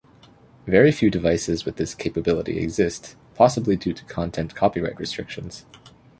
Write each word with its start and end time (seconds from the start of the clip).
Very 0.65 0.91
few 0.91 1.11
devices 1.11 1.63
with 1.63 1.75
this 1.75 1.93
capability 1.93 2.57
exist, 2.57 3.15
possibly 3.35 3.75
due 3.75 3.93
to 3.93 4.03
content 4.05 4.55
copyright 4.55 4.99
restrictions. 4.99 5.67